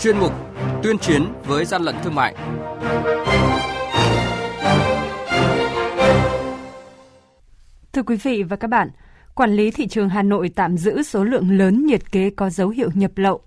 chuyên 0.00 0.18
mục 0.18 0.32
Tuyên 0.82 0.98
chiến 0.98 1.26
với 1.44 1.64
gian 1.64 1.82
lận 1.82 1.94
thương 2.02 2.14
mại. 2.14 2.34
Thưa 7.92 8.02
quý 8.02 8.16
vị 8.16 8.42
và 8.42 8.56
các 8.56 8.68
bạn, 8.68 8.90
quản 9.34 9.52
lý 9.52 9.70
thị 9.70 9.86
trường 9.86 10.08
Hà 10.08 10.22
Nội 10.22 10.50
tạm 10.54 10.76
giữ 10.76 11.02
số 11.02 11.24
lượng 11.24 11.50
lớn 11.50 11.86
nhiệt 11.86 12.12
kế 12.12 12.30
có 12.30 12.50
dấu 12.50 12.68
hiệu 12.68 12.90
nhập 12.94 13.10
lậu. 13.16 13.40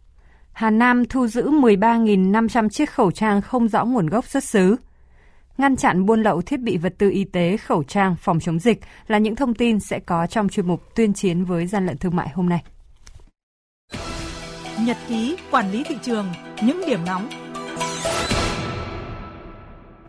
Hà 0.52 0.70
Nam 0.70 1.06
thu 1.06 1.28
giữ 1.28 1.50
13.500 1.50 2.70
chiếc 2.70 2.90
khẩu 2.90 3.12
trang 3.12 3.42
không 3.42 3.68
rõ 3.68 3.86
nguồn 3.86 4.08
gốc 4.08 4.26
xuất 4.26 4.44
xứ. 4.44 4.76
Ngăn 5.58 5.76
chặn 5.76 6.06
buôn 6.06 6.24
lậu 6.24 6.42
thiết 6.42 6.60
bị 6.60 6.78
vật 6.78 6.94
tư 6.98 7.10
y 7.10 7.24
tế, 7.24 7.58
khẩu 7.58 7.84
trang, 7.84 8.16
phòng 8.20 8.40
chống 8.40 8.60
dịch 8.60 8.80
là 9.08 9.18
những 9.18 9.36
thông 9.36 9.54
tin 9.54 9.80
sẽ 9.80 10.00
có 10.00 10.28
trong 10.28 10.50
chuyên 10.50 10.68
mục 10.68 10.96
tuyên 10.96 11.14
chiến 11.14 11.46
với 11.46 11.68
gian 11.68 11.86
lận 11.86 11.98
thương 11.98 12.16
mại 12.16 12.30
hôm 12.30 12.50
nay. 12.50 12.64
Nhật 14.86 14.98
ký 15.10 15.36
quản 15.52 15.72
lý 15.72 15.84
thị 15.84 15.96
trường, 16.04 16.34
những 16.62 16.82
điểm 16.88 17.00
nóng 17.06 17.30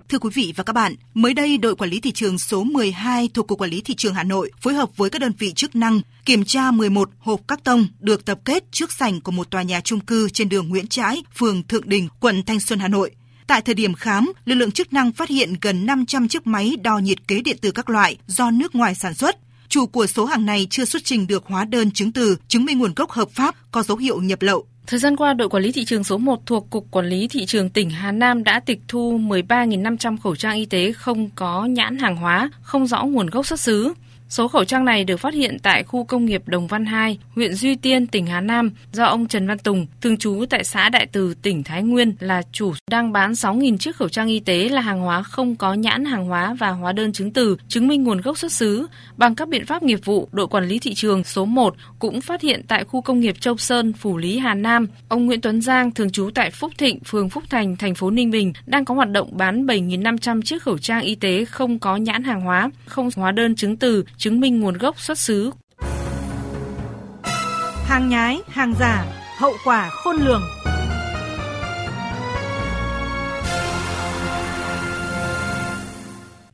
Thưa 0.08 0.18
quý 0.18 0.30
vị 0.34 0.52
và 0.56 0.64
các 0.64 0.72
bạn, 0.72 0.94
mới 1.14 1.34
đây 1.34 1.58
đội 1.58 1.76
quản 1.76 1.90
lý 1.90 2.00
thị 2.00 2.12
trường 2.12 2.38
số 2.38 2.64
12 2.64 3.28
thuộc 3.34 3.46
Cục 3.46 3.58
Quản 3.58 3.70
lý 3.70 3.80
Thị 3.80 3.94
trường 3.94 4.14
Hà 4.14 4.22
Nội 4.22 4.50
phối 4.60 4.74
hợp 4.74 4.96
với 4.96 5.10
các 5.10 5.18
đơn 5.18 5.32
vị 5.38 5.52
chức 5.52 5.76
năng 5.76 6.00
kiểm 6.24 6.44
tra 6.44 6.70
11 6.70 7.10
hộp 7.18 7.40
các 7.48 7.64
tông 7.64 7.86
được 8.00 8.24
tập 8.24 8.38
kết 8.44 8.64
trước 8.70 8.92
sảnh 8.92 9.20
của 9.20 9.32
một 9.32 9.50
tòa 9.50 9.62
nhà 9.62 9.80
trung 9.80 10.00
cư 10.00 10.28
trên 10.28 10.48
đường 10.48 10.68
Nguyễn 10.68 10.86
Trãi, 10.86 11.22
phường 11.34 11.62
Thượng 11.62 11.88
Đình, 11.88 12.08
quận 12.20 12.42
Thanh 12.46 12.60
Xuân, 12.60 12.78
Hà 12.78 12.88
Nội. 12.88 13.10
Tại 13.46 13.62
thời 13.62 13.74
điểm 13.74 13.94
khám, 13.94 14.32
lực 14.44 14.54
lượng 14.54 14.72
chức 14.72 14.92
năng 14.92 15.12
phát 15.12 15.28
hiện 15.28 15.54
gần 15.60 15.86
500 15.86 16.28
chiếc 16.28 16.46
máy 16.46 16.76
đo 16.82 16.98
nhiệt 16.98 17.28
kế 17.28 17.40
điện 17.40 17.56
tử 17.60 17.70
các 17.70 17.90
loại 17.90 18.16
do 18.26 18.50
nước 18.50 18.74
ngoài 18.74 18.94
sản 18.94 19.14
xuất. 19.14 19.36
Chủ 19.74 19.86
của 19.86 20.06
số 20.06 20.24
hàng 20.24 20.46
này 20.46 20.66
chưa 20.70 20.84
xuất 20.84 21.04
trình 21.04 21.26
được 21.26 21.44
hóa 21.46 21.64
đơn 21.64 21.90
chứng 21.90 22.12
từ 22.12 22.36
chứng 22.48 22.64
minh 22.64 22.78
nguồn 22.78 22.94
gốc 22.96 23.10
hợp 23.10 23.30
pháp 23.30 23.54
có 23.70 23.82
dấu 23.82 23.96
hiệu 23.96 24.20
nhập 24.20 24.42
lậu. 24.42 24.66
Thời 24.86 25.00
gian 25.00 25.16
qua, 25.16 25.34
đội 25.34 25.48
quản 25.48 25.62
lý 25.62 25.72
thị 25.72 25.84
trường 25.84 26.04
số 26.04 26.18
1 26.18 26.46
thuộc 26.46 26.70
Cục 26.70 26.86
Quản 26.90 27.06
lý 27.06 27.28
Thị 27.28 27.46
trường 27.46 27.70
tỉnh 27.70 27.90
Hà 27.90 28.12
Nam 28.12 28.44
đã 28.44 28.60
tịch 28.60 28.80
thu 28.88 29.18
13.500 29.18 30.18
khẩu 30.18 30.36
trang 30.36 30.56
y 30.56 30.66
tế 30.66 30.92
không 30.92 31.30
có 31.30 31.64
nhãn 31.64 31.98
hàng 31.98 32.16
hóa, 32.16 32.50
không 32.62 32.86
rõ 32.86 33.04
nguồn 33.04 33.26
gốc 33.26 33.46
xuất 33.46 33.60
xứ. 33.60 33.92
Số 34.34 34.48
khẩu 34.48 34.64
trang 34.64 34.84
này 34.84 35.04
được 35.04 35.16
phát 35.16 35.34
hiện 35.34 35.58
tại 35.62 35.82
khu 35.82 36.04
công 36.04 36.24
nghiệp 36.24 36.42
Đồng 36.46 36.66
Văn 36.66 36.84
2, 36.84 37.18
huyện 37.34 37.54
Duy 37.54 37.74
Tiên, 37.74 38.06
tỉnh 38.06 38.26
Hà 38.26 38.40
Nam 38.40 38.70
do 38.92 39.04
ông 39.04 39.26
Trần 39.26 39.46
Văn 39.46 39.58
Tùng, 39.58 39.86
thường 40.00 40.16
trú 40.16 40.44
tại 40.50 40.64
xã 40.64 40.88
Đại 40.88 41.06
Từ, 41.12 41.34
tỉnh 41.42 41.62
Thái 41.62 41.82
Nguyên 41.82 42.14
là 42.20 42.42
chủ 42.52 42.72
đang 42.90 43.12
bán 43.12 43.32
6.000 43.32 43.76
chiếc 43.78 43.96
khẩu 43.96 44.08
trang 44.08 44.28
y 44.28 44.40
tế 44.40 44.68
là 44.68 44.80
hàng 44.80 45.00
hóa 45.00 45.22
không 45.22 45.56
có 45.56 45.74
nhãn 45.74 46.04
hàng 46.04 46.24
hóa 46.26 46.54
và 46.58 46.70
hóa 46.70 46.92
đơn 46.92 47.12
chứng 47.12 47.30
từ 47.30 47.56
chứng 47.68 47.88
minh 47.88 48.04
nguồn 48.04 48.20
gốc 48.20 48.38
xuất 48.38 48.52
xứ. 48.52 48.86
Bằng 49.16 49.34
các 49.34 49.48
biện 49.48 49.66
pháp 49.66 49.82
nghiệp 49.82 50.00
vụ, 50.04 50.28
đội 50.32 50.46
quản 50.46 50.68
lý 50.68 50.78
thị 50.78 50.94
trường 50.94 51.24
số 51.24 51.44
1 51.44 51.74
cũng 51.98 52.20
phát 52.20 52.40
hiện 52.40 52.62
tại 52.68 52.84
khu 52.84 53.00
công 53.00 53.20
nghiệp 53.20 53.40
Châu 53.40 53.56
Sơn, 53.56 53.92
Phủ 53.92 54.16
Lý, 54.16 54.38
Hà 54.38 54.54
Nam, 54.54 54.86
ông 55.08 55.26
Nguyễn 55.26 55.40
Tuấn 55.40 55.60
Giang, 55.60 55.90
thường 55.90 56.10
trú 56.10 56.30
tại 56.34 56.50
Phúc 56.50 56.72
Thịnh, 56.78 57.00
phường 57.04 57.30
Phúc 57.30 57.44
Thành, 57.50 57.76
thành 57.76 57.94
phố 57.94 58.10
Ninh 58.10 58.30
Bình 58.30 58.52
đang 58.66 58.84
có 58.84 58.94
hoạt 58.94 59.10
động 59.10 59.28
bán 59.32 59.66
7.500 59.66 60.42
chiếc 60.42 60.62
khẩu 60.62 60.78
trang 60.78 61.02
y 61.02 61.14
tế 61.14 61.44
không 61.44 61.78
có 61.78 61.96
nhãn 61.96 62.24
hàng 62.24 62.40
hóa, 62.40 62.70
không 62.86 63.08
hóa 63.16 63.32
đơn 63.32 63.54
chứng 63.54 63.76
từ 63.76 64.04
chứng 64.24 64.40
minh 64.40 64.60
nguồn 64.60 64.78
gốc 64.78 65.00
xuất 65.00 65.18
xứ. 65.18 65.50
Hàng 67.84 68.08
nhái, 68.08 68.40
hàng 68.48 68.74
giả, 68.80 69.06
hậu 69.38 69.52
quả 69.64 69.90
khôn 69.90 70.16
lường. 70.16 70.42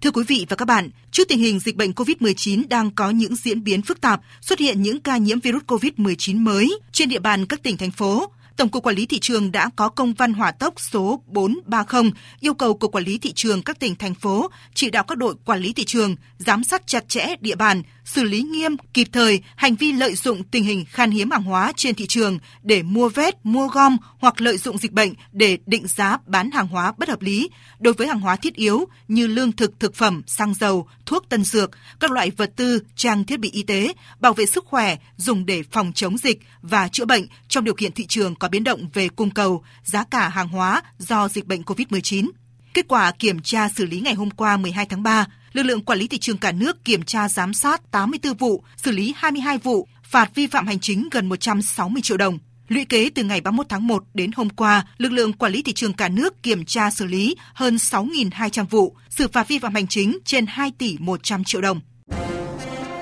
Thưa 0.00 0.10
quý 0.10 0.22
vị 0.28 0.46
và 0.48 0.56
các 0.56 0.64
bạn, 0.64 0.90
trước 1.10 1.28
tình 1.28 1.38
hình 1.38 1.60
dịch 1.60 1.76
bệnh 1.76 1.90
COVID-19 1.90 2.62
đang 2.68 2.90
có 2.90 3.10
những 3.10 3.36
diễn 3.36 3.64
biến 3.64 3.82
phức 3.82 4.00
tạp, 4.00 4.20
xuất 4.40 4.58
hiện 4.58 4.82
những 4.82 5.00
ca 5.00 5.16
nhiễm 5.16 5.40
virus 5.40 5.62
COVID-19 5.66 6.38
mới 6.38 6.78
trên 6.92 7.08
địa 7.08 7.18
bàn 7.18 7.46
các 7.46 7.62
tỉnh 7.62 7.76
thành 7.76 7.90
phố, 7.90 8.32
Tổng 8.60 8.68
cục 8.68 8.82
Quản 8.82 8.96
lý 8.96 9.06
thị 9.06 9.18
trường 9.18 9.52
đã 9.52 9.70
có 9.76 9.88
công 9.88 10.12
văn 10.12 10.32
hỏa 10.32 10.52
tốc 10.52 10.74
số 10.80 11.22
430 11.26 12.10
yêu 12.40 12.54
cầu 12.54 12.74
Cục 12.74 12.92
Quản 12.92 13.04
lý 13.04 13.18
thị 13.18 13.32
trường 13.32 13.62
các 13.62 13.80
tỉnh 13.80 13.94
thành 13.94 14.14
phố 14.14 14.50
chỉ 14.74 14.90
đạo 14.90 15.04
các 15.04 15.18
đội 15.18 15.34
quản 15.44 15.60
lý 15.60 15.72
thị 15.72 15.84
trường 15.84 16.16
giám 16.38 16.64
sát 16.64 16.86
chặt 16.86 17.08
chẽ 17.08 17.26
địa 17.40 17.54
bàn, 17.54 17.82
xử 18.04 18.22
lý 18.22 18.42
nghiêm 18.42 18.76
kịp 18.94 19.08
thời 19.12 19.42
hành 19.56 19.74
vi 19.74 19.92
lợi 19.92 20.14
dụng 20.14 20.42
tình 20.44 20.64
hình 20.64 20.84
khan 20.84 21.10
hiếm 21.10 21.30
hàng 21.30 21.42
hóa 21.42 21.72
trên 21.76 21.94
thị 21.94 22.06
trường 22.06 22.38
để 22.62 22.82
mua 22.82 23.08
vét, 23.08 23.34
mua 23.44 23.68
gom 23.68 23.96
hoặc 24.18 24.40
lợi 24.40 24.58
dụng 24.58 24.78
dịch 24.78 24.92
bệnh 24.92 25.14
để 25.32 25.58
định 25.66 25.86
giá 25.86 26.18
bán 26.26 26.50
hàng 26.50 26.68
hóa 26.68 26.92
bất 26.98 27.08
hợp 27.08 27.22
lý 27.22 27.50
đối 27.78 27.94
với 27.94 28.06
hàng 28.06 28.20
hóa 28.20 28.36
thiết 28.36 28.54
yếu 28.54 28.88
như 29.08 29.26
lương 29.26 29.52
thực, 29.52 29.80
thực 29.80 29.94
phẩm, 29.94 30.22
xăng 30.26 30.54
dầu, 30.54 30.88
thuốc 31.06 31.28
tân 31.28 31.44
dược, 31.44 31.70
các 32.00 32.10
loại 32.10 32.30
vật 32.30 32.52
tư, 32.56 32.82
trang 32.96 33.24
thiết 33.24 33.40
bị 33.40 33.50
y 33.50 33.62
tế, 33.62 33.92
bảo 34.20 34.32
vệ 34.32 34.46
sức 34.46 34.64
khỏe 34.64 34.96
dùng 35.16 35.46
để 35.46 35.62
phòng 35.70 35.92
chống 35.94 36.18
dịch 36.18 36.38
và 36.62 36.88
chữa 36.88 37.04
bệnh 37.04 37.26
trong 37.48 37.64
điều 37.64 37.74
kiện 37.74 37.92
thị 37.92 38.06
trường 38.06 38.34
có 38.34 38.48
biến 38.48 38.64
động 38.64 38.88
về 38.94 39.08
cung 39.08 39.30
cầu, 39.30 39.64
giá 39.84 40.04
cả 40.04 40.28
hàng 40.28 40.48
hóa 40.48 40.82
do 40.98 41.28
dịch 41.28 41.46
bệnh 41.46 41.62
COVID-19. 41.62 42.28
Kết 42.74 42.88
quả 42.88 43.12
kiểm 43.12 43.40
tra 43.40 43.68
xử 43.68 43.86
lý 43.86 44.00
ngày 44.00 44.14
hôm 44.14 44.30
qua 44.30 44.56
12 44.56 44.86
tháng 44.86 45.02
3, 45.02 45.26
lực 45.52 45.62
lượng 45.62 45.84
quản 45.84 45.98
lý 45.98 46.08
thị 46.08 46.18
trường 46.18 46.38
cả 46.38 46.52
nước 46.52 46.84
kiểm 46.84 47.02
tra 47.02 47.28
giám 47.28 47.54
sát 47.54 47.90
84 47.90 48.34
vụ, 48.34 48.64
xử 48.76 48.90
lý 48.90 49.14
22 49.16 49.58
vụ, 49.58 49.88
phạt 50.04 50.34
vi 50.34 50.46
phạm 50.46 50.66
hành 50.66 50.78
chính 50.78 51.08
gần 51.10 51.28
160 51.28 52.02
triệu 52.02 52.16
đồng. 52.16 52.38
Lũy 52.68 52.84
kế 52.84 53.10
từ 53.14 53.24
ngày 53.24 53.40
31 53.40 53.66
tháng 53.68 53.86
1 53.86 54.04
đến 54.14 54.30
hôm 54.36 54.50
qua, 54.50 54.86
lực 54.98 55.12
lượng 55.12 55.32
quản 55.32 55.52
lý 55.52 55.62
thị 55.62 55.72
trường 55.72 55.92
cả 55.92 56.08
nước 56.08 56.42
kiểm 56.42 56.64
tra 56.64 56.90
xử 56.90 57.06
lý 57.06 57.36
hơn 57.54 57.76
6.200 57.76 58.66
vụ, 58.66 58.96
xử 59.08 59.28
phạt 59.28 59.48
vi 59.48 59.58
phạm 59.58 59.74
hành 59.74 59.86
chính 59.86 60.18
trên 60.24 60.46
2 60.46 60.72
tỷ 60.78 60.96
100 60.98 61.44
triệu 61.44 61.60
đồng. 61.60 61.80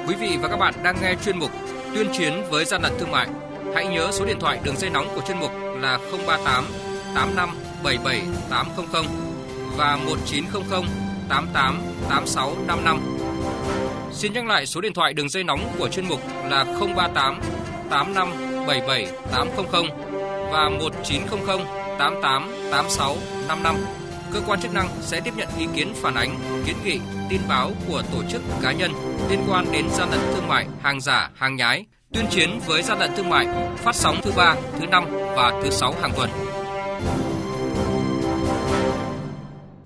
Quý 0.07 0.15
vị 0.21 0.37
và 0.41 0.49
các 0.49 0.57
bạn 0.57 0.75
đang 0.83 0.97
nghe 1.03 1.15
chuyên 1.25 1.39
mục 1.39 1.51
Tuyên 1.95 2.07
chiến 2.19 2.33
với 2.51 2.65
gian 2.65 2.83
lận 2.83 2.93
thương 2.99 3.11
mại. 3.11 3.29
Hãy 3.75 3.87
nhớ 3.87 4.11
số 4.13 4.27
điện 4.27 4.37
thoại 4.41 4.61
đường 4.65 4.77
dây 4.77 4.91
nóng 4.91 5.09
của 5.15 5.23
chuyên 5.29 5.39
mục 5.39 5.51
là 5.81 5.99
038 6.27 6.65
85 7.15 7.51
77 7.83 8.23
800 8.51 9.28
và 9.79 9.97
1900 9.97 10.85
88 11.29 11.81
86 12.09 12.57
55. 12.67 13.01
Xin 14.13 14.33
nhắc 14.33 14.47
lại 14.47 14.67
số 14.67 14.81
điện 14.81 14.95
thoại 14.95 15.13
đường 15.13 15.29
dây 15.29 15.45
nóng 15.45 15.73
của 15.79 15.89
chuyên 15.89 16.09
mục 16.09 16.21
là 16.51 16.65
038 16.65 17.41
85 17.91 18.29
77 18.67 19.07
800 19.33 19.87
và 20.53 20.69
1900 20.69 21.59
88 21.99 22.51
86 22.71 23.17
55. 23.49 23.77
Cơ 24.33 24.41
quan 24.47 24.61
chức 24.61 24.75
năng 24.75 24.89
sẽ 25.01 25.21
tiếp 25.21 25.35
nhận 25.37 25.49
ý 25.59 25.67
kiến 25.77 25.93
phản 26.03 26.15
ánh, 26.15 26.35
kiến 26.67 26.77
nghị, 26.85 27.01
tin 27.29 27.41
báo 27.49 27.71
của 27.89 28.03
tổ 28.13 28.23
chức 28.31 28.43
cá 28.63 28.73
nhân 28.73 28.93
liên 29.31 29.41
quan 29.49 29.73
đến 29.73 29.85
gian 29.91 30.11
lận 30.11 30.21
thương 30.35 30.49
mại, 30.49 30.67
hàng 30.83 31.01
giả, 31.01 31.31
hàng 31.35 31.57
nhái, 31.57 31.85
tuyên 32.13 32.27
chiến 32.31 32.61
với 32.67 32.83
gian 32.83 32.99
lận 32.99 33.11
thương 33.17 33.31
mại, 33.31 33.47
phát 33.77 33.95
sóng 33.95 34.21
thứ 34.23 34.33
ba, 34.37 34.55
thứ 34.81 34.87
năm 34.87 35.05
và 35.37 35.61
thứ 35.63 35.71
sáu 35.71 35.95
hàng 36.03 36.13
tuần. 36.17 36.48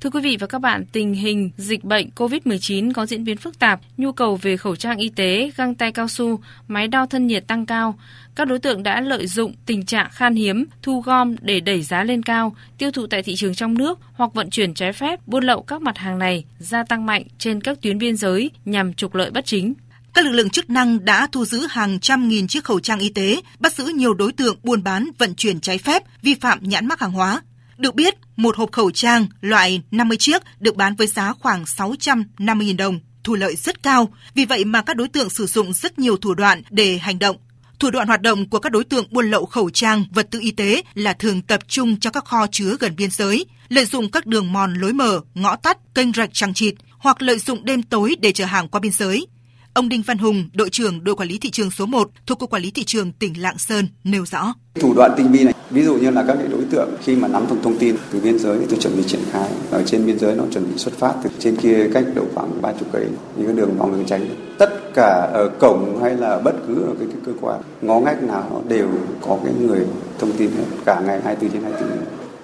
Thưa 0.03 0.11
quý 0.11 0.21
vị 0.21 0.37
và 0.41 0.47
các 0.47 0.59
bạn, 0.59 0.85
tình 0.93 1.15
hình 1.15 1.51
dịch 1.57 1.85
bệnh 1.85 2.09
COVID-19 2.17 2.93
có 2.93 3.07
diễn 3.07 3.25
biến 3.25 3.37
phức 3.37 3.59
tạp, 3.59 3.81
nhu 3.97 4.13
cầu 4.13 4.37
về 4.37 4.57
khẩu 4.57 4.77
trang 4.77 4.99
y 4.99 5.09
tế, 5.09 5.51
găng 5.57 5.75
tay 5.75 5.93
cao 5.93 6.09
su, 6.09 6.41
máy 6.69 6.89
đo 6.89 7.07
thân 7.07 7.27
nhiệt 7.27 7.47
tăng 7.47 7.67
cao. 7.67 7.99
Các 8.35 8.49
đối 8.49 8.59
tượng 8.59 8.83
đã 8.83 9.01
lợi 9.01 9.27
dụng 9.27 9.55
tình 9.67 9.87
trạng 9.87 10.11
khan 10.13 10.35
hiếm, 10.35 10.65
thu 10.83 11.01
gom 11.01 11.35
để 11.41 11.61
đẩy 11.61 11.83
giá 11.83 12.05
lên 12.05 12.23
cao, 12.23 12.57
tiêu 12.79 12.91
thụ 12.91 13.07
tại 13.07 13.23
thị 13.23 13.37
trường 13.37 13.55
trong 13.55 13.79
nước 13.79 13.99
hoặc 14.13 14.35
vận 14.35 14.51
chuyển 14.51 14.75
trái 14.75 14.93
phép, 14.93 15.27
buôn 15.27 15.45
lậu 15.45 15.63
các 15.63 15.83
mặt 15.83 15.99
hàng 15.99 16.19
này 16.19 16.45
gia 16.59 16.85
tăng 16.85 17.07
mạnh 17.07 17.23
trên 17.39 17.61
các 17.61 17.83
tuyến 17.83 17.99
biên 17.99 18.17
giới 18.17 18.51
nhằm 18.65 18.95
trục 18.95 19.15
lợi 19.15 19.31
bất 19.31 19.47
chính. 19.47 19.75
Các 20.15 20.25
lực 20.25 20.33
lượng 20.33 20.51
chức 20.51 20.71
năng 20.71 21.05
đã 21.05 21.29
thu 21.33 21.45
giữ 21.45 21.67
hàng 21.71 22.01
trăm 22.01 22.29
nghìn 22.29 22.47
chiếc 22.47 22.65
khẩu 22.65 22.81
trang 22.81 22.99
y 22.99 23.09
tế, 23.09 23.37
bắt 23.59 23.73
giữ 23.73 23.85
nhiều 23.85 24.15
đối 24.15 24.33
tượng 24.33 24.57
buôn 24.63 24.83
bán 24.83 25.09
vận 25.19 25.35
chuyển 25.35 25.61
trái 25.61 25.79
phép, 25.79 26.03
vi 26.23 26.35
phạm 26.35 26.59
nhãn 26.63 26.87
mác 26.87 27.01
hàng 27.01 27.13
hóa. 27.13 27.41
Được 27.83 27.95
biết, 27.95 28.15
một 28.37 28.57
hộp 28.57 28.73
khẩu 28.73 28.91
trang 28.91 29.27
loại 29.41 29.83
50 29.91 30.17
chiếc 30.17 30.43
được 30.61 30.77
bán 30.77 30.95
với 30.95 31.07
giá 31.07 31.33
khoảng 31.33 31.65
650.000 31.65 32.77
đồng, 32.77 33.01
thu 33.25 33.35
lợi 33.35 33.57
rất 33.57 33.83
cao. 33.83 34.13
Vì 34.35 34.45
vậy 34.45 34.65
mà 34.65 34.83
các 34.83 34.97
đối 34.97 35.09
tượng 35.09 35.31
sử 35.31 35.47
dụng 35.47 35.73
rất 35.73 35.99
nhiều 35.99 36.17
thủ 36.17 36.35
đoạn 36.35 36.63
để 36.71 36.99
hành 36.99 37.19
động. 37.19 37.37
Thủ 37.79 37.91
đoạn 37.91 38.09
hoạt 38.09 38.23
động 38.23 38.49
của 38.49 38.59
các 38.59 38.73
đối 38.73 38.85
tượng 38.85 39.07
buôn 39.11 39.31
lậu 39.31 39.47
khẩu 39.47 39.71
trang, 39.71 40.05
vật 40.15 40.27
tư 40.31 40.41
y 40.41 40.51
tế 40.51 40.83
là 40.95 41.13
thường 41.13 41.43
tập 41.43 41.61
trung 41.69 42.01
cho 42.01 42.11
các 42.11 42.25
kho 42.25 42.47
chứa 42.47 42.77
gần 42.81 42.97
biên 42.97 43.11
giới, 43.11 43.47
lợi 43.69 43.85
dụng 43.85 44.11
các 44.11 44.27
đường 44.27 44.53
mòn 44.53 44.75
lối 44.75 44.93
mở, 44.93 45.21
ngõ 45.35 45.57
tắt, 45.57 45.79
kênh 45.95 46.13
rạch 46.13 46.31
trăng 46.33 46.55
trịt 46.55 46.75
hoặc 46.99 47.23
lợi 47.23 47.39
dụng 47.39 47.65
đêm 47.65 47.83
tối 47.83 48.17
để 48.21 48.33
chở 48.33 48.45
hàng 48.45 48.69
qua 48.69 48.81
biên 48.81 48.93
giới. 48.93 49.27
Ông 49.75 49.89
Đinh 49.89 50.03
Văn 50.07 50.19
Hùng, 50.19 50.45
đội 50.55 50.71
trưởng 50.71 51.05
đội 51.05 51.15
quản 51.15 51.29
lý 51.29 51.39
thị 51.39 51.51
trường 51.51 51.71
số 51.71 51.87
1 51.87 52.11
thuộc 52.27 52.39
cục 52.39 52.51
quản 52.51 52.63
lý 52.63 52.71
thị 52.71 52.85
trường 52.85 53.13
tỉnh 53.13 53.43
Lạng 53.43 53.59
Sơn 53.59 53.89
nêu 54.05 54.27
rõ. 54.27 54.55
Thủ 54.75 54.95
đoạn 54.97 55.11
tinh 55.17 55.33
vi 55.33 55.45
này, 55.45 55.55
ví 55.71 55.83
dụ 55.83 55.95
như 55.95 56.11
là 56.11 56.25
các 56.27 56.37
đối 56.51 56.65
tượng 56.65 56.89
khi 57.03 57.17
mà 57.17 57.29
nắm 57.29 57.47
thông 57.49 57.63
thông 57.63 57.79
tin 57.79 57.97
từ 58.13 58.21
biên 58.21 58.39
giới 58.39 58.59
thì 58.69 58.77
chuẩn 58.81 58.97
bị 58.97 59.03
triển 59.07 59.21
khai 59.31 59.49
ở 59.71 59.83
trên 59.87 60.07
biên 60.07 60.19
giới 60.19 60.37
nó 60.37 60.45
chuẩn 60.53 60.65
bị 60.71 60.79
xuất 60.79 60.95
phát 60.95 61.15
từ 61.25 61.31
trên 61.39 61.57
kia 61.57 61.89
cách 61.95 62.05
độ 62.15 62.23
khoảng 62.35 62.63
ba 62.63 62.73
chục 62.73 62.89
cây 62.93 63.07
như 63.37 63.47
cái 63.47 63.57
đường 63.57 63.79
vòng 63.79 63.93
đường 63.93 64.05
tránh. 64.07 64.29
Tất 64.59 64.95
cả 64.95 65.31
ở 65.33 65.49
cổng 65.49 66.03
hay 66.03 66.17
là 66.17 66.39
bất 66.39 66.55
cứ 66.67 66.83
ở 66.83 66.95
cái, 66.99 67.09
cái 67.09 67.21
cơ 67.27 67.33
quan 67.41 67.63
ngó 67.83 68.01
ngách 68.01 68.23
nào 68.23 68.49
nó 68.53 68.61
đều 68.69 68.89
có 69.21 69.39
cái 69.45 69.55
người 69.61 69.87
thông 70.19 70.33
tin 70.33 70.51
hết 70.51 70.65
cả 70.85 71.01
ngày 71.01 71.21
24 71.25 71.53
trên 71.53 71.63
24 71.63 71.99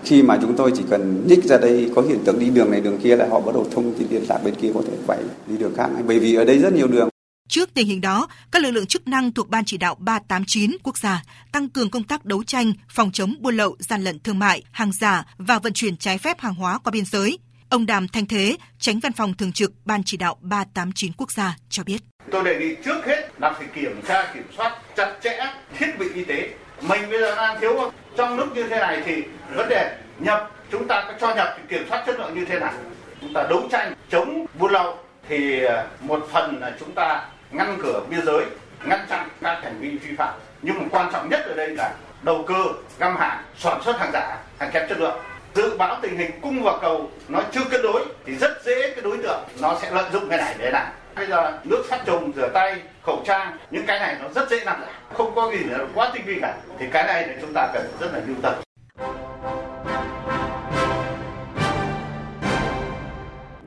khi 0.04 0.22
mà 0.22 0.38
chúng 0.42 0.56
tôi 0.56 0.72
chỉ 0.76 0.82
cần 0.90 1.26
nhích 1.26 1.44
ra 1.44 1.58
đây 1.58 1.90
có 1.94 2.02
hiện 2.02 2.18
tượng 2.24 2.38
đi 2.38 2.50
đường 2.50 2.70
này 2.70 2.80
đường 2.80 2.98
kia 2.98 3.16
là 3.16 3.26
họ 3.30 3.40
bắt 3.40 3.54
đầu 3.54 3.66
thông 3.74 3.92
tin 3.98 4.08
liên 4.10 4.22
lạc 4.28 4.40
bên 4.44 4.54
kia 4.54 4.70
có 4.74 4.82
thể 4.86 4.96
quay 5.06 5.18
đi 5.46 5.56
đường 5.56 5.74
khác. 5.76 5.88
Bởi 6.06 6.18
vì 6.18 6.34
ở 6.34 6.44
đây 6.44 6.58
rất 6.58 6.72
nhiều 6.72 6.86
đường. 6.86 7.08
Trước 7.48 7.74
tình 7.74 7.86
hình 7.86 8.00
đó, 8.00 8.28
các 8.50 8.62
lực 8.62 8.70
lượng 8.70 8.86
chức 8.86 9.08
năng 9.08 9.32
thuộc 9.32 9.48
Ban 9.48 9.64
chỉ 9.64 9.76
đạo 9.76 9.94
389 9.98 10.76
quốc 10.82 10.98
gia 10.98 11.22
tăng 11.52 11.68
cường 11.68 11.90
công 11.90 12.04
tác 12.04 12.24
đấu 12.24 12.44
tranh, 12.44 12.72
phòng 12.88 13.12
chống 13.12 13.34
buôn 13.40 13.56
lậu, 13.56 13.76
gian 13.78 14.02
lận 14.04 14.18
thương 14.18 14.38
mại, 14.38 14.62
hàng 14.70 14.92
giả 14.92 15.24
và 15.38 15.58
vận 15.58 15.72
chuyển 15.72 15.96
trái 15.96 16.18
phép 16.18 16.40
hàng 16.40 16.54
hóa 16.54 16.78
qua 16.78 16.90
biên 16.90 17.04
giới. 17.04 17.38
Ông 17.68 17.86
Đàm 17.86 18.08
Thanh 18.08 18.26
Thế, 18.26 18.56
tránh 18.78 18.98
văn 18.98 19.12
phòng 19.12 19.34
thường 19.34 19.52
trực 19.52 19.72
Ban 19.84 20.02
chỉ 20.04 20.16
đạo 20.16 20.36
389 20.40 21.12
quốc 21.16 21.32
gia 21.32 21.56
cho 21.68 21.84
biết. 21.84 22.02
Tôi 22.30 22.44
đề 22.44 22.58
nghị 22.58 22.74
trước 22.84 23.06
hết 23.06 23.28
là 23.40 23.52
phải 23.52 23.66
kiểm 23.74 24.00
tra, 24.08 24.32
kiểm 24.34 24.44
soát 24.56 24.78
chặt 24.96 25.18
chẽ 25.22 25.54
thiết 25.78 25.98
bị 25.98 26.06
y 26.14 26.24
tế. 26.24 26.54
Mình 26.82 27.10
bây 27.10 27.20
giờ 27.20 27.36
đang 27.36 27.60
thiếu 27.60 27.76
không? 27.76 27.94
Trong 28.16 28.36
lúc 28.36 28.56
như 28.56 28.68
thế 28.68 28.78
này 28.78 29.02
thì 29.06 29.22
vấn 29.54 29.68
đề 29.68 29.98
nhập, 30.18 30.50
chúng 30.72 30.88
ta 30.88 31.04
có 31.06 31.14
cho 31.20 31.34
nhập 31.34 31.54
thì 31.56 31.62
kiểm 31.68 31.86
soát 31.88 32.02
chất 32.06 32.18
lượng 32.18 32.34
như 32.34 32.44
thế 32.44 32.60
nào? 32.60 32.72
Chúng 33.20 33.32
ta 33.34 33.46
đấu 33.50 33.68
tranh 33.72 33.94
chống 34.10 34.46
buôn 34.58 34.72
lậu 34.72 34.98
thì 35.28 35.62
ờ, 35.62 35.86
một 36.00 36.28
phần 36.32 36.60
là 36.60 36.76
chúng 36.80 36.92
ta 36.94 37.28
ngăn 37.50 37.78
cửa 37.82 38.02
biên 38.10 38.26
giới, 38.26 38.44
ngăn 38.84 39.06
chặn 39.08 39.28
các 39.42 39.60
hành 39.62 39.78
vi 39.80 39.88
vi 39.88 40.16
phạm. 40.16 40.34
Nhưng 40.62 40.78
mà 40.78 40.84
quan 40.90 41.12
trọng 41.12 41.28
nhất 41.28 41.40
ở 41.46 41.54
đây 41.54 41.68
là 41.68 41.94
đầu 42.22 42.44
cơ, 42.46 42.64
găm 42.98 43.16
hàng, 43.16 43.44
sản 43.58 43.82
xuất 43.84 43.98
hàng 43.98 44.10
giả, 44.12 44.36
hàng 44.58 44.70
kém 44.72 44.88
chất 44.88 44.98
lượng. 44.98 45.18
Dự 45.54 45.76
báo 45.78 45.98
tình 46.02 46.16
hình 46.16 46.30
cung 46.42 46.62
và 46.62 46.78
cầu 46.80 47.10
nó 47.28 47.42
chưa 47.52 47.64
cân 47.70 47.82
đối 47.82 48.04
thì 48.26 48.34
rất 48.34 48.64
dễ 48.64 48.90
cái 48.94 49.04
đối 49.04 49.18
tượng 49.18 49.40
nó 49.60 49.78
sẽ 49.82 49.90
lợi 49.90 50.04
dụng 50.12 50.28
cái 50.28 50.38
này 50.38 50.54
để 50.58 50.70
làm. 50.70 50.86
Bây 51.16 51.26
giờ 51.26 51.58
nước 51.64 51.84
sát 51.90 52.00
trùng 52.06 52.32
rửa 52.36 52.48
tay 52.54 52.82
khẩu 53.02 53.22
trang 53.26 53.56
những 53.70 53.86
cái 53.86 53.98
này 53.98 54.16
nó 54.22 54.28
rất 54.34 54.50
dễ 54.50 54.64
làm 54.64 54.80
giả 54.80 54.92
không 55.14 55.34
có 55.34 55.50
gì 55.52 55.58
là 55.58 55.78
quá 55.94 56.10
tinh 56.14 56.22
vi 56.26 56.38
cả. 56.42 56.54
Thì 56.78 56.86
cái 56.92 57.04
này 57.04 57.24
thì 57.26 57.32
chúng 57.40 57.52
ta 57.54 57.68
cần 57.74 57.86
rất 58.00 58.12
là 58.12 58.20
lưu 58.26 58.36
tâm. 58.42 58.54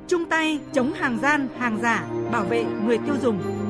Chung 0.08 0.26
tay 0.30 0.60
chống 0.74 0.94
hàng 0.94 1.20
gian 1.22 1.48
hàng 1.60 1.80
giả 1.82 2.04
bảo 2.32 2.44
vệ 2.44 2.64
người 2.86 2.98
tiêu 2.98 3.16
dùng. 3.22 3.61